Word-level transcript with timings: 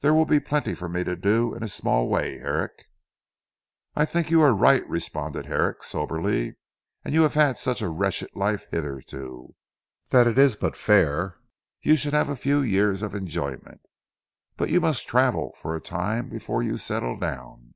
There 0.00 0.14
will 0.14 0.24
be 0.24 0.40
plenty 0.40 0.74
for 0.74 0.88
me 0.88 1.04
to 1.04 1.14
do 1.14 1.54
in 1.54 1.62
a 1.62 1.68
small 1.68 2.08
way 2.08 2.38
Herrick." 2.38 2.88
"I 3.94 4.06
think 4.06 4.30
you 4.30 4.40
are 4.40 4.54
right," 4.54 4.82
responded 4.88 5.44
Herrick 5.44 5.84
soberly, 5.84 6.56
"and 7.04 7.12
you 7.12 7.20
have 7.20 7.34
had 7.34 7.58
such 7.58 7.82
a 7.82 7.90
wretched 7.90 8.34
life 8.34 8.66
hitherto, 8.70 9.54
that 10.08 10.26
it 10.26 10.38
is 10.38 10.56
but 10.56 10.74
fair 10.74 11.36
you 11.82 11.96
should 11.98 12.14
have 12.14 12.30
a 12.30 12.34
few 12.34 12.62
years 12.62 13.02
of 13.02 13.14
enjoyment. 13.14 13.82
But 14.56 14.70
you 14.70 14.80
must 14.80 15.06
travel 15.06 15.52
for 15.58 15.76
a 15.76 15.82
time 15.82 16.30
before 16.30 16.62
you 16.62 16.78
settle 16.78 17.18
down." 17.18 17.74